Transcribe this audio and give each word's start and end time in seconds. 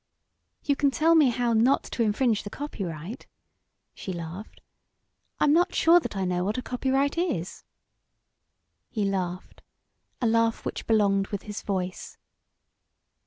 "You 0.63 0.75
can 0.75 0.89
tell 0.89 1.13
me 1.13 1.29
how 1.29 1.53
not 1.53 1.83
to 1.83 2.01
infringe 2.01 2.41
the 2.41 2.49
copyright," 2.49 3.27
she 3.93 4.11
laughed. 4.11 4.59
"I'm 5.39 5.53
not 5.53 5.75
sure 5.75 5.99
that 5.99 6.17
I 6.17 6.25
know 6.25 6.43
what 6.43 6.57
a 6.57 6.63
copyright 6.63 7.19
is." 7.19 7.63
He 8.89 9.05
laughed 9.05 9.61
a 10.19 10.25
laugh 10.25 10.65
which 10.65 10.87
belonged 10.87 11.27
with 11.27 11.43
his 11.43 11.61
voice. 11.61 12.17